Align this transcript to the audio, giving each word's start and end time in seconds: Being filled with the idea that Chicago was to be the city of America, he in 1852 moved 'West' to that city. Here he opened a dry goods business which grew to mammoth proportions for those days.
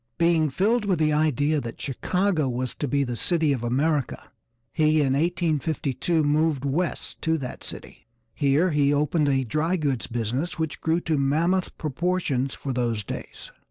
Being 0.17 0.49
filled 0.49 0.83
with 0.85 0.97
the 0.97 1.13
idea 1.13 1.61
that 1.61 1.79
Chicago 1.79 2.49
was 2.49 2.73
to 2.73 2.87
be 2.87 3.03
the 3.03 3.15
city 3.15 3.53
of 3.53 3.63
America, 3.63 4.31
he 4.73 4.97
in 4.99 5.13
1852 5.13 6.23
moved 6.23 6.65
'West' 6.65 7.21
to 7.21 7.37
that 7.37 7.63
city. 7.63 8.07
Here 8.33 8.71
he 8.71 8.91
opened 8.91 9.29
a 9.29 9.43
dry 9.43 9.77
goods 9.77 10.07
business 10.07 10.57
which 10.57 10.81
grew 10.81 11.01
to 11.01 11.19
mammoth 11.19 11.77
proportions 11.77 12.55
for 12.55 12.73
those 12.73 13.03
days. 13.03 13.51